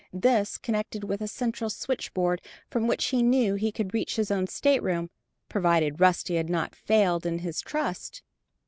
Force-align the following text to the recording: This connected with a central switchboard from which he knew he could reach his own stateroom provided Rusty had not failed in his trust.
This 0.11 0.57
connected 0.57 1.03
with 1.03 1.21
a 1.21 1.27
central 1.27 1.69
switchboard 1.69 2.41
from 2.71 2.87
which 2.87 3.05
he 3.09 3.21
knew 3.21 3.53
he 3.53 3.71
could 3.71 3.93
reach 3.93 4.15
his 4.15 4.31
own 4.31 4.47
stateroom 4.47 5.11
provided 5.47 6.01
Rusty 6.01 6.37
had 6.37 6.49
not 6.49 6.73
failed 6.75 7.23
in 7.23 7.37
his 7.37 7.61
trust. 7.61 8.23